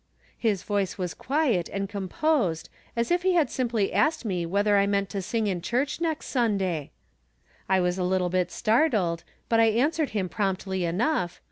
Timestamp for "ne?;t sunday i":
6.01-7.79